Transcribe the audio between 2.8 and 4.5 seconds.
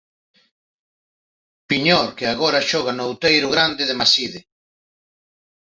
no Outeiro Grande de Maside.